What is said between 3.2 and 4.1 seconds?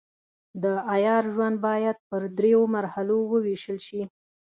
وویشل شي.